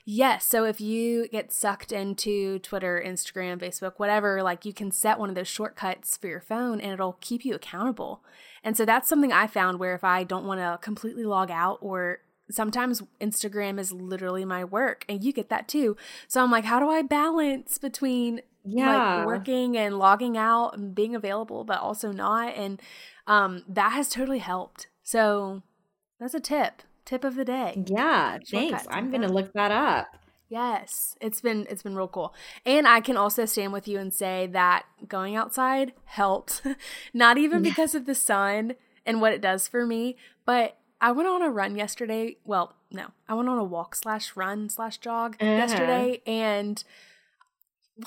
[0.06, 0.46] Yes.
[0.46, 5.30] So if you get sucked into Twitter, Instagram, Facebook, whatever, like you can set one
[5.30, 8.24] of those shortcuts for your phone and it'll keep you accountable.
[8.63, 11.78] And so that's something I found where if I don't want to completely log out
[11.80, 12.20] or
[12.52, 15.96] sometimes Instagram is literally my work and you get that too.
[16.28, 19.18] So I'm like, how do I balance between yeah.
[19.18, 22.82] like working and logging out and being available but also not and
[23.28, 24.88] um that has totally helped.
[25.02, 25.63] So
[26.20, 27.84] that's a tip tip of the day.
[27.88, 28.86] Yeah, thanks.
[28.89, 30.08] I'm going to look that up.
[30.50, 32.34] Yes, it's been it's been real cool.
[32.66, 36.62] And I can also stand with you and say that going outside helps.
[37.13, 41.28] Not even because of the sun and what it does for me, but I went
[41.28, 42.38] on a run yesterday.
[42.46, 45.52] Well, no, I went on a walk slash run slash jog uh-huh.
[45.52, 46.84] yesterday, and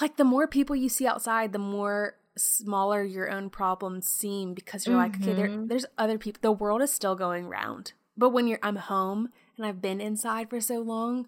[0.00, 4.86] like the more people you see outside, the more smaller your own problems seem because
[4.86, 5.12] you're mm-hmm.
[5.12, 5.66] like, okay, there, mm-hmm.
[5.66, 6.38] there's other people.
[6.42, 7.92] The world is still going round.
[8.16, 11.26] But when you're I'm home and I've been inside for so long,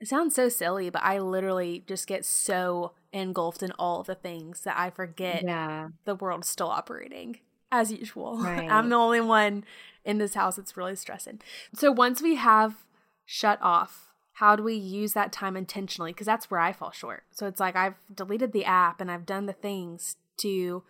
[0.00, 4.14] it sounds so silly, but I literally just get so engulfed in all of the
[4.14, 5.88] things that I forget Yeah.
[6.04, 7.38] the world's still operating
[7.70, 8.38] as usual.
[8.38, 8.66] Right.
[8.70, 9.64] I'm the only one
[10.04, 11.40] in this house that's really stressing.
[11.74, 12.84] So once we have
[13.24, 16.12] shut off, how do we use that time intentionally?
[16.12, 17.22] Because that's where I fall short.
[17.30, 20.82] So it's like I've deleted the app and I've done the things to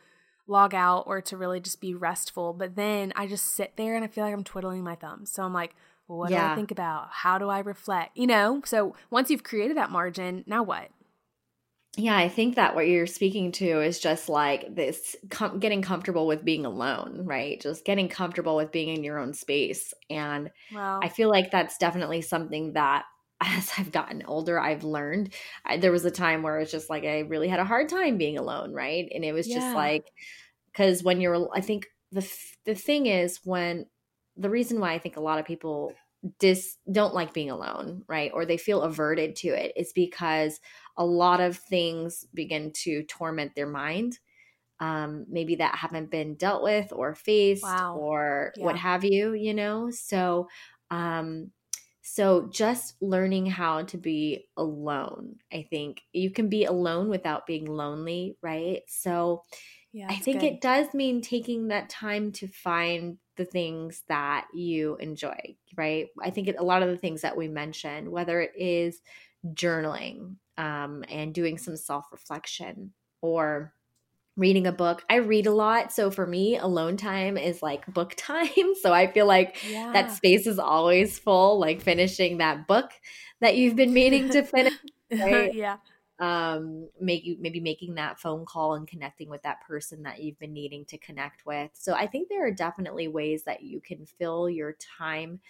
[0.47, 2.53] log out or to really just be restful.
[2.53, 5.31] But then I just sit there and I feel like I'm twiddling my thumbs.
[5.31, 5.75] So I'm like,
[6.07, 7.09] what do I think about?
[7.11, 8.17] How do I reflect?
[8.17, 8.61] You know?
[8.65, 10.91] So once you've created that margin, now what?
[11.97, 16.27] Yeah, I think that what you're speaking to is just like this com- getting comfortable
[16.27, 17.61] with being alone, right?
[17.61, 19.95] Just getting comfortable with being in your own space.
[20.11, 23.05] And Well, I feel like that's definitely something that
[23.45, 25.35] as I've gotten older, I've learned.
[25.65, 28.19] I, there was a time where it's just like I really had a hard time
[28.19, 29.09] being alone, right?
[29.15, 29.53] And it was Yeah.
[29.53, 30.13] just like
[30.73, 32.29] because when you're, I think the
[32.65, 33.87] the thing is when
[34.37, 36.01] the reason why I think a lot of people
[36.39, 38.31] dis don't like being alone, right?
[38.35, 40.61] Or they feel averted to it is because
[40.97, 44.19] a lot of things begin to torment their mind.
[44.81, 47.93] Um, maybe that haven't been dealt with or faced Wow.
[47.93, 49.91] or what have you, you know?
[49.91, 50.49] So
[50.91, 51.53] um
[52.07, 55.37] so just learning how to be alone.
[55.51, 58.83] I think you can be alone without being lonely, right?
[58.89, 59.43] So
[59.91, 60.53] yeah, I think good.
[60.53, 66.09] it does mean taking that time to find the things that you enjoy, right?
[66.21, 69.01] I think it, a lot of the things that we mentioned, whether it is
[69.55, 73.73] journaling um, and doing some self reflection or
[74.37, 75.05] reading a book.
[75.09, 75.93] I read a lot.
[75.93, 78.75] So for me, alone time is like book time.
[78.81, 79.93] So I feel like yeah.
[79.93, 82.91] that space is always full, like finishing that book
[83.41, 84.73] that you've been meaning to finish
[85.11, 85.55] right?
[85.55, 85.77] yeah.
[86.19, 90.39] um make you maybe making that phone call and connecting with that person that you've
[90.39, 94.07] been needing to connect with so i think there are definitely ways that you can
[94.07, 95.41] fill your time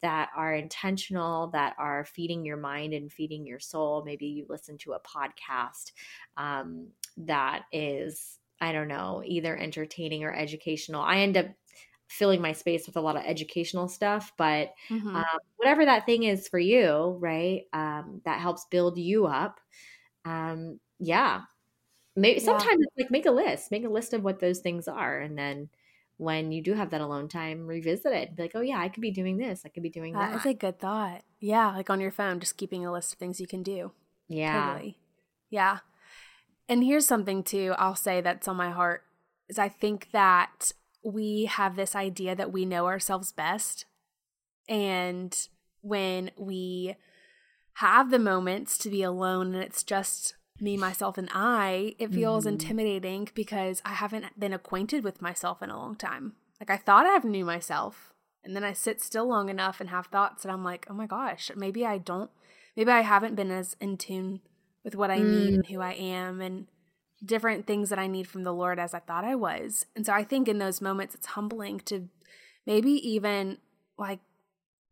[0.00, 4.76] that are intentional that are feeding your mind and feeding your soul maybe you listen
[4.78, 5.92] to a podcast
[6.36, 6.88] um,
[7.26, 11.46] that is i don't know either entertaining or educational i end up
[12.08, 15.14] filling my space with a lot of educational stuff but Mhm.
[15.14, 17.64] um, whatever that thing is for you, right?
[17.72, 19.60] Um, that helps build you up.
[20.24, 21.42] Um, yeah.
[22.16, 22.46] Maybe Yeah.
[22.46, 25.70] sometimes like make a list, make a list of what those things are, and then
[26.16, 28.36] when you do have that alone time, revisit it.
[28.36, 29.62] Be like, oh yeah, I could be doing this.
[29.64, 30.36] I could be doing That that.
[30.36, 31.22] is a good thought.
[31.40, 33.92] Yeah, like on your phone, just keeping a list of things you can do.
[34.28, 34.74] yeah.
[34.74, 34.98] Totally.
[35.50, 35.80] Yeah.
[36.68, 39.04] And here's something too, I'll say that's on my heart
[39.48, 43.86] is I think that we have this idea that we know ourselves best.
[44.68, 45.36] And
[45.80, 46.96] when we
[47.74, 52.44] have the moments to be alone and it's just me, myself, and I, it feels
[52.44, 52.48] Mhm.
[52.48, 56.34] intimidating because I haven't been acquainted with myself in a long time.
[56.60, 58.12] Like I thought I knew myself.
[58.42, 61.06] And then I sit still long enough and have thoughts and I'm like, oh my
[61.06, 62.30] gosh, maybe I don't,
[62.76, 64.40] maybe I haven't been as in tune
[64.84, 65.54] with what I need mm.
[65.54, 66.66] and who I am and
[67.24, 69.86] different things that I need from the Lord as I thought I was.
[69.96, 72.08] And so I think in those moments, it's humbling to
[72.66, 73.58] maybe even
[73.98, 74.20] like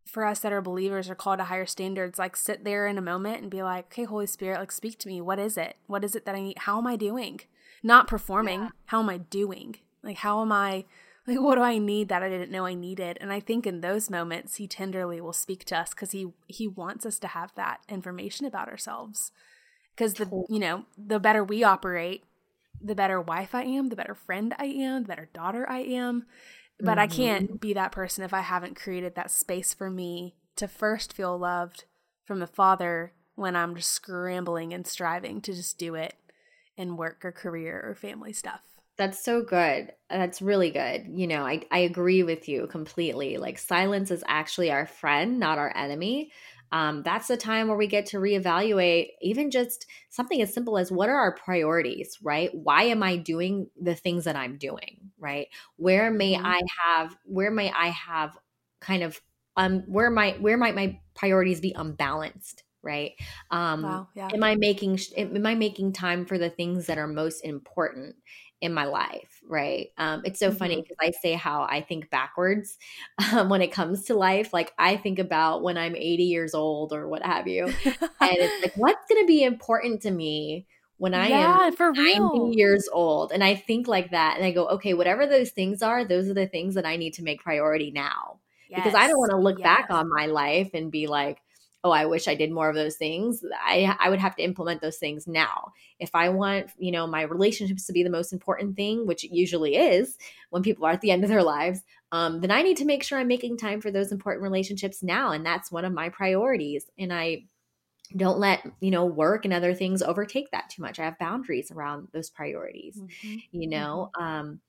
[0.07, 3.03] for us that are believers or called to higher standards, like sit there in a
[3.03, 5.21] moment and be like, okay, Holy Spirit, like speak to me.
[5.21, 5.77] What is it?
[5.87, 6.59] What is it that I need?
[6.59, 7.41] How am I doing?
[7.83, 8.71] Not performing.
[8.87, 9.77] How am I doing?
[10.03, 10.85] Like, how am I?
[11.27, 13.19] Like, what do I need that I didn't know I needed?
[13.21, 16.69] And I think in those moments, he tenderly will speak to us because he he
[16.69, 19.33] wants us to have that information about ourselves.
[19.97, 22.25] Because the you know the better we operate,
[22.81, 26.27] the better wife I am, the better friend I am, the better daughter I am.
[26.79, 27.57] But I can't mm-hmm.
[27.57, 31.85] be that person if I haven't created that space for me to first feel loved
[32.27, 36.15] from the Father when I'm just scrambling and striving to just do it
[36.77, 38.61] in work or career or family stuff.
[38.99, 39.93] That's so good.
[40.09, 41.07] That's really good.
[41.09, 43.37] You know, I, I agree with you completely.
[43.37, 46.33] Like, silence is actually our friend, not our enemy.
[46.73, 50.91] Um, that's the time where we get to reevaluate even just something as simple as
[50.91, 52.51] what are our priorities, right?
[52.55, 55.49] Why am I doing the things that I'm doing, right?
[55.77, 56.43] Where may Mhm.
[56.43, 58.37] I have, where may I have
[58.81, 59.21] kind of,
[59.57, 63.13] um, where might, where might my priorities be unbalanced, right?
[63.51, 64.35] Um, Wow, yeah.
[64.35, 68.17] am i making sh- am i making time for the things that are most important
[68.61, 69.89] in my life right?
[69.99, 70.83] Um it's so funny Mhm.
[70.83, 72.79] because i say how i think backwards
[73.33, 76.93] um, when it comes to life like i think about when i'm 80 years old
[76.93, 77.67] or what have you
[78.21, 80.67] and it's like what's going to be important to me
[80.99, 82.57] when i yeah, am for 90 real.
[82.57, 83.33] years old?
[83.33, 86.35] And i think like that and i go okay whatever those things are those are
[86.35, 88.41] the things that i need to make priority now.
[88.75, 91.39] Because I don't want to look back on my life and be like,
[91.87, 93.45] oh, I wish I did more of those things.
[93.65, 95.73] I I would have to implement those things now.
[95.99, 99.35] If I want, you know, my relationships to be the most important thing, which it
[99.35, 100.19] usually is
[100.51, 101.83] when people are at the end of their lives,
[102.13, 105.31] um, then I need to make sure I'm making time for those important relationships now,
[105.31, 106.91] and that's one of my priorities.
[106.99, 107.45] And I
[108.15, 111.73] don't let you know work and other things overtake that too much i have boundaries
[111.73, 113.39] around those priorities mm-hmm.
[113.51, 114.25] you know mm-hmm.
[114.25, 114.61] um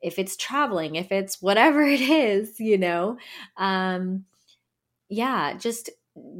[0.00, 3.16] if it's traveling if it's whatever it is you know
[3.56, 4.24] um
[5.08, 5.90] yeah just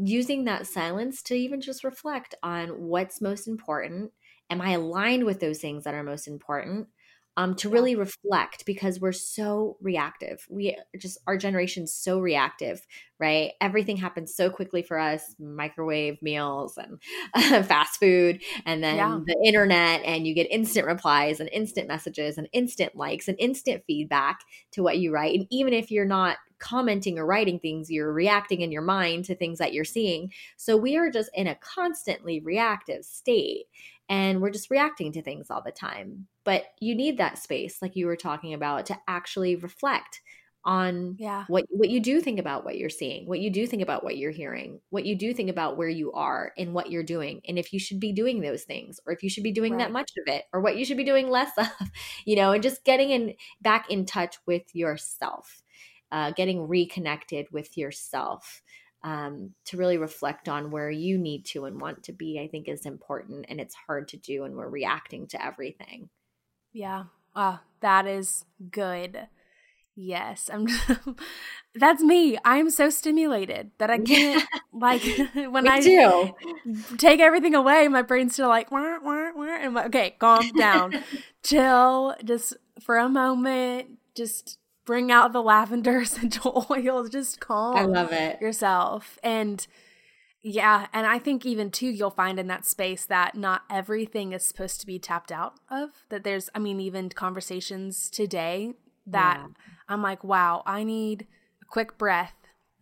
[0.05, 4.12] using that silence to even just reflect on what's most important.
[4.51, 6.89] Am i aligned with those things that are most important
[7.37, 10.47] um, to really reflect because we're so reactive.
[10.51, 12.87] We just, our generation's so reactive,
[13.18, 13.53] right?
[13.61, 17.01] Everything happens so quickly for us microwave meals and
[17.35, 19.20] uh, fast food, and then yeah.
[19.24, 23.85] the internet, and you get instant replies and instant messages and instant likes and instant
[23.87, 24.41] feedback
[24.72, 25.39] to what you write.
[25.39, 29.35] And even if you're not commenting or writing things, you're reacting in your mind to
[29.35, 30.31] things that you're seeing.
[30.57, 33.64] So we are just in a constantly reactive state
[34.11, 36.27] and we're just reacting to things all the time.
[36.45, 40.21] But you need that space, like you were talking about, to actually reflect
[40.63, 41.45] on yeah.
[41.49, 44.19] what what you do think about what you're seeing, what you do think about what
[44.19, 47.59] you're hearing, what you do think about where you are and what you're doing, and
[47.59, 49.79] if you should be doing those things, or if you should be doing right.
[49.79, 51.69] that much of it, or what you should be doing less of,
[52.27, 55.63] you know, and just getting in back in touch with yourself,
[56.11, 58.61] uh, getting reconnected with yourself
[59.03, 62.68] um, to really reflect on where you need to and want to be, I think
[62.68, 63.46] is important.
[63.48, 66.11] And it's hard to do and we're reacting to everything.
[66.72, 67.05] Yeah.
[67.34, 69.28] Oh, that is good.
[69.96, 70.48] Yes.
[70.53, 70.66] I'm
[71.74, 72.38] that's me.
[72.44, 75.03] I'm so stimulated that I can't like
[75.34, 76.34] when I do
[76.96, 81.03] take everything away, my brain's still like wah, wah, wah, and like, okay, calm down.
[81.42, 83.98] Chill just for a moment.
[84.14, 84.60] Just
[84.91, 87.11] bring out the lavender essential oils.
[87.11, 87.76] Just calm.
[87.76, 89.66] I love it yourself and.
[90.43, 94.43] Yeah, and I think even too you'll find in that space that not everything is
[94.43, 95.91] supposed to be tapped out of.
[96.09, 98.72] That there's I mean even conversations today
[99.07, 99.49] that yeah.
[99.86, 101.26] I'm like, wow, I need
[101.61, 102.32] a quick breath.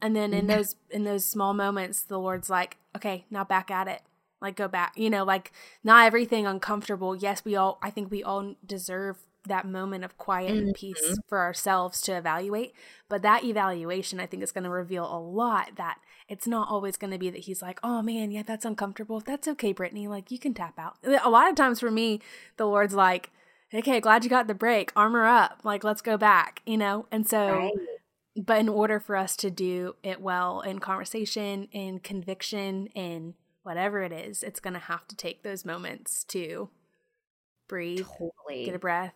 [0.00, 0.54] And then in mm.
[0.54, 4.02] those in those small moments the Lord's like, okay, now back at it.
[4.40, 4.92] Like go back.
[4.96, 5.50] You know, like
[5.82, 7.16] not everything uncomfortable.
[7.16, 10.66] Yes, we all I think we all deserve that moment of quiet mm-hmm.
[10.66, 12.72] and peace for ourselves to evaluate.
[13.08, 16.96] But that evaluation, I think, is going to reveal a lot that it's not always
[16.96, 19.20] going to be that he's like, oh man, yeah, that's uncomfortable.
[19.20, 20.08] That's okay, Brittany.
[20.08, 20.96] Like, you can tap out.
[21.24, 22.20] A lot of times for me,
[22.56, 23.30] the Lord's like,
[23.72, 24.92] okay, glad you got the break.
[24.94, 25.60] Armor up.
[25.64, 27.06] Like, let's go back, you know?
[27.10, 27.50] And so.
[27.50, 27.72] Right.
[28.36, 33.34] But in order for us to do it well in conversation, in conviction, in
[33.64, 36.68] whatever it is, it's going to have to take those moments to
[37.68, 38.64] breathe, totally.
[38.64, 39.14] get a breath,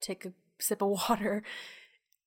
[0.00, 1.42] take a sip of water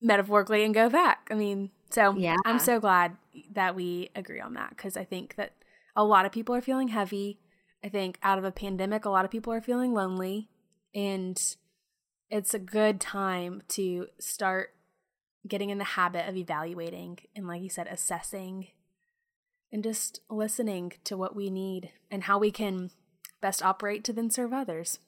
[0.00, 1.28] metaphorically and go back.
[1.30, 2.36] I mean, so yeah.
[2.44, 3.16] I'm so glad
[3.52, 5.52] that we agree on that because I think that
[5.96, 7.40] a lot of people are feeling heavy.
[7.82, 10.48] I think out of a pandemic, a lot of people are feeling lonely,
[10.94, 11.40] and
[12.30, 14.74] it's a good time to start
[15.46, 18.68] getting in the habit of evaluating and, like you said, assessing
[19.70, 22.90] and just listening to what we need and how we can
[23.42, 25.00] best operate to then serve others.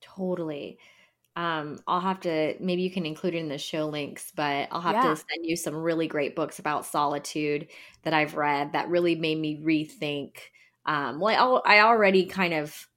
[0.00, 0.78] Totally
[1.36, 4.80] um, I'll have to maybe you can include it in the show links, but I'll
[4.80, 5.10] have yeah.
[5.10, 7.68] to send you some really great books about solitude
[8.02, 10.38] that I've read that really made me rethink.
[10.86, 12.88] Um, well, I, I already kind of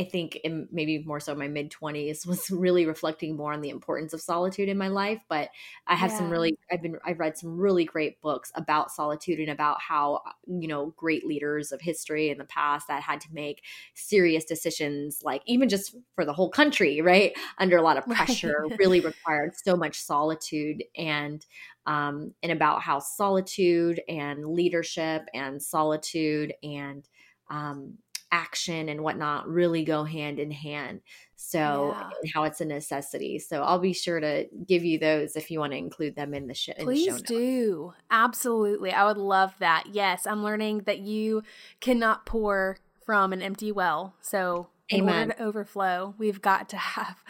[0.00, 3.68] I think in maybe more so my mid 20s was really reflecting more on the
[3.68, 5.20] importance of solitude in my life.
[5.28, 5.50] But
[5.86, 6.16] I have yeah.
[6.16, 10.22] some really, I've been, I've read some really great books about solitude and about how,
[10.46, 15.20] you know, great leaders of history in the past that had to make serious decisions,
[15.22, 17.36] like even just for the whole country, right?
[17.58, 18.78] Under a lot of pressure, right.
[18.78, 21.44] really required so much solitude and,
[21.84, 27.06] um, and about how solitude and leadership and solitude and,
[27.50, 27.98] um,
[28.32, 31.00] action and whatnot really go hand in hand.
[31.36, 32.10] So, yeah.
[32.34, 33.38] how it's a necessity.
[33.38, 36.46] So, I'll be sure to give you those if you want to include them in
[36.46, 37.16] the, sh- Please the show.
[37.16, 37.92] Please do.
[38.10, 38.92] Absolutely.
[38.92, 39.84] I would love that.
[39.90, 41.42] Yes, I'm learning that you
[41.80, 42.76] cannot pour
[43.06, 44.14] from an empty well.
[44.20, 45.30] So, in Amen.
[45.30, 47.24] order to overflow, we've got to have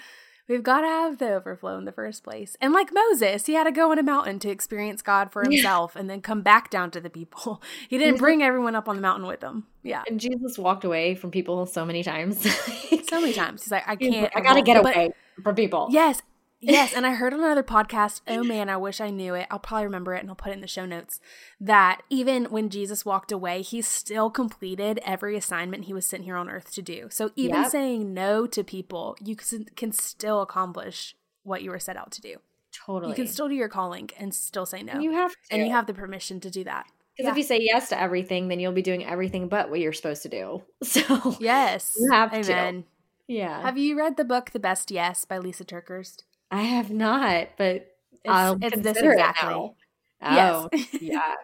[0.51, 2.57] We've got to have the overflow in the first place.
[2.61, 5.93] And like Moses, he had to go on a mountain to experience God for himself
[5.95, 6.01] yeah.
[6.01, 7.63] and then come back down to the people.
[7.89, 9.67] He didn't bring everyone up on the mountain with him.
[9.83, 10.03] Yeah.
[10.09, 12.41] And Jesus walked away from people so many times.
[13.09, 13.63] so many times.
[13.63, 14.31] He's like, I can't.
[14.35, 15.11] I got to get away
[15.43, 15.89] from people.
[15.91, 16.21] Yes.
[16.61, 19.47] Yes, and I heard on another podcast, oh man, I wish I knew it.
[19.51, 21.21] I'll probably remember it and I'll put it in the show notes.
[21.59, 26.37] That even when Jesus walked away, he still completed every assignment he was sent here
[26.37, 27.09] on earth to do.
[27.11, 27.71] So even yep.
[27.71, 32.37] saying no to people, you can still accomplish what you were set out to do.
[32.73, 33.11] Totally.
[33.11, 34.93] You can still do your calling and still say no.
[34.93, 35.37] And you have to.
[35.51, 36.87] And you have the permission to do that.
[37.17, 37.31] Because yeah.
[37.33, 40.23] if you say yes to everything, then you'll be doing everything but what you're supposed
[40.23, 40.63] to do.
[40.85, 42.83] So yes, you have Amen.
[42.83, 42.89] to.
[43.29, 43.63] Yeah.
[43.63, 46.23] Have you read the book The Best Yes by Lisa TerKeurst?
[46.51, 47.87] I have not, but
[48.25, 49.55] it's, I'll it's this exactly.
[49.55, 49.75] It
[50.23, 50.69] oh,
[51.01, 51.35] yeah.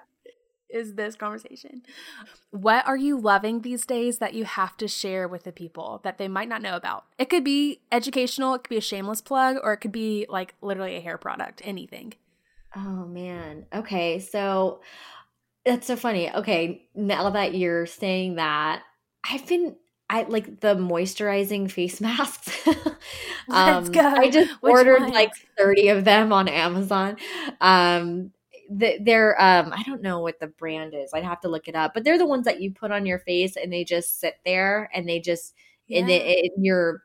[0.69, 1.83] is this conversation.
[2.51, 6.19] What are you loving these days that you have to share with the people that
[6.19, 7.05] they might not know about?
[7.19, 10.55] It could be educational, it could be a shameless plug, or it could be like
[10.61, 12.15] literally a hair product, anything.
[12.75, 13.67] Oh man.
[13.75, 14.19] Okay.
[14.19, 14.81] So
[15.65, 16.31] that's so funny.
[16.33, 16.89] Okay.
[16.95, 18.83] Now that you're saying that,
[19.29, 19.77] I've been
[20.09, 22.67] I like the moisturizing face masks.
[22.69, 22.75] um,
[23.49, 24.01] Let's go.
[24.01, 25.15] I just Which ordered ones?
[25.15, 27.17] like 30 of them on Amazon.
[27.61, 28.33] Um,
[28.69, 31.11] they're um I don't know what the brand is.
[31.15, 33.21] I'd have to look it up, but they're the ones that you put on your
[33.21, 35.55] face and they just sit there and they just
[35.87, 36.01] yeah.
[36.01, 37.03] and it, it, your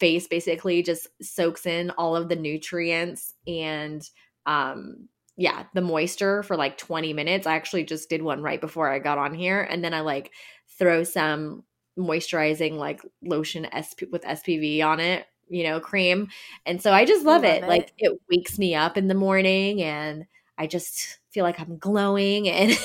[0.00, 4.08] face basically just soaks in all of the nutrients and
[4.46, 7.46] um yeah, the moisture for like 20 minutes.
[7.46, 10.32] I actually just did one right before I got on here and then I like
[10.78, 11.62] throw some
[11.98, 16.28] moisturizing like lotion SP with SPF on it, you know, cream.
[16.64, 17.64] And so I just love, love it.
[17.64, 17.68] it.
[17.68, 20.26] Like it wakes me up in the morning and
[20.58, 22.78] I just feel like I'm glowing and and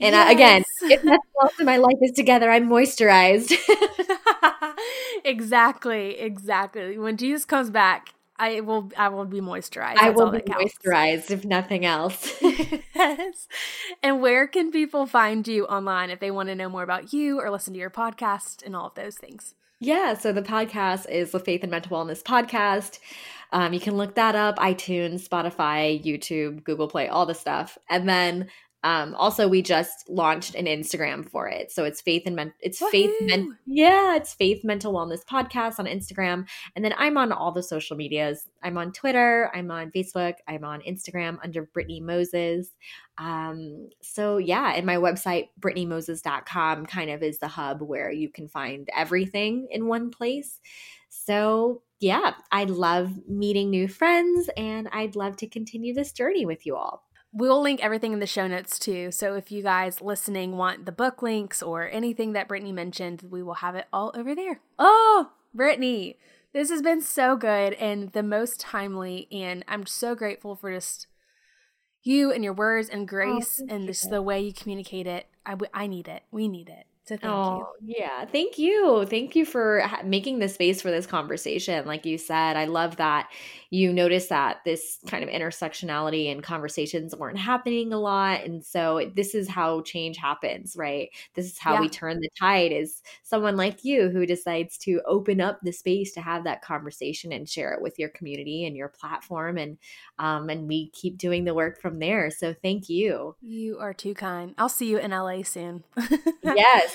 [0.00, 0.28] yes.
[0.28, 3.54] I, again, if nothing else in my life is together, I'm moisturized.
[5.24, 6.98] exactly, exactly.
[6.98, 9.94] When Jesus comes back, I will I will be moisturized.
[9.94, 12.32] That's I will be moisturized if nothing else.
[12.94, 13.48] yes.
[14.02, 17.40] And where can people find you online if they want to know more about you
[17.40, 19.54] or listen to your podcast and all of those things?
[19.80, 22.98] Yeah, so the podcast is the Faith and Mental Wellness Podcast.
[23.52, 27.78] Um, you can look that up iTunes, Spotify, YouTube, Google Play, all the stuff.
[27.88, 28.48] And then
[28.84, 32.80] um, also, we just launched an Instagram for it, so it's Faith and Men- it's
[32.80, 32.90] Woo-hoo!
[32.92, 37.50] Faith Men- yeah, it's Faith Mental Wellness Podcast on Instagram, and then I'm on all
[37.50, 38.46] the social medias.
[38.62, 42.70] I'm on Twitter, I'm on Facebook, I'm on Instagram under Brittany Moses.
[43.18, 48.46] Um, so yeah, and my website BrittanyMoses.com kind of is the hub where you can
[48.46, 50.60] find everything in one place.
[51.08, 56.64] So yeah, I love meeting new friends, and I'd love to continue this journey with
[56.64, 57.07] you all.
[57.32, 59.12] We'll link everything in the show notes too.
[59.12, 63.42] So if you guys listening want the book links or anything that Brittany mentioned, we
[63.42, 64.60] will have it all over there.
[64.78, 66.18] Oh, Brittany,
[66.54, 69.28] this has been so good and the most timely.
[69.30, 71.06] And I'm so grateful for just
[72.02, 75.26] you and your words and oh, grace oh, and just the way you communicate it.
[75.44, 76.22] I, I need it.
[76.30, 76.86] We need it.
[77.08, 77.96] So thank oh, you.
[78.00, 79.06] Yeah, thank you.
[79.06, 81.86] Thank you for making the space for this conversation.
[81.86, 83.30] Like you said, I love that
[83.70, 88.44] you noticed that this kind of intersectionality and conversations weren't happening a lot.
[88.44, 91.08] And so this is how change happens, right?
[91.34, 91.80] This is how yeah.
[91.80, 96.12] we turn the tide is someone like you who decides to open up the space
[96.12, 99.56] to have that conversation and share it with your community and your platform.
[99.56, 99.78] And
[100.18, 102.30] um, and we keep doing the work from there.
[102.30, 103.34] So thank you.
[103.40, 104.54] You are too kind.
[104.58, 105.84] I'll see you in LA soon.
[106.42, 106.94] yes.